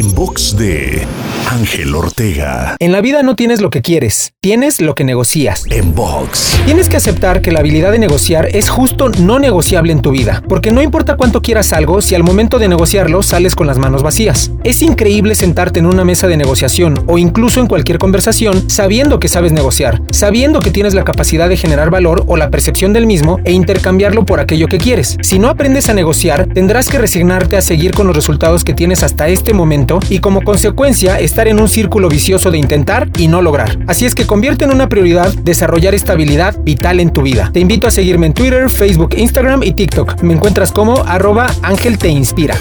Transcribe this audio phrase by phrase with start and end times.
[0.00, 1.06] En box de
[1.50, 2.74] Ángel Ortega.
[2.78, 5.64] En la vida no tienes lo que quieres, tienes lo que negocias.
[5.68, 6.58] En box.
[6.64, 10.42] Tienes que aceptar que la habilidad de negociar es justo no negociable en tu vida,
[10.48, 14.02] porque no importa cuánto quieras algo, si al momento de negociarlo sales con las manos
[14.02, 14.50] vacías.
[14.64, 19.28] Es increíble sentarte en una mesa de negociación o incluso en cualquier conversación sabiendo que
[19.28, 23.38] sabes negociar, sabiendo que tienes la capacidad de generar valor o la percepción del mismo
[23.44, 25.18] e intercambiarlo por aquello que quieres.
[25.20, 29.02] Si no aprendes a negociar, tendrás que resignarte a seguir con los resultados que tienes
[29.02, 33.42] hasta este momento y como consecuencia estar en un círculo vicioso de intentar y no
[33.42, 33.78] lograr.
[33.88, 37.50] Así es que convierte en una prioridad desarrollar estabilidad vital en tu vida.
[37.52, 40.22] Te invito a seguirme en Twitter, Facebook, Instagram y TikTok.
[40.22, 42.56] Me encuentras como arroba Ángel Te Inspira.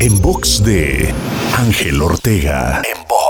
[0.00, 1.12] En box de
[1.56, 2.82] Ángel Ortega.
[2.84, 3.21] En.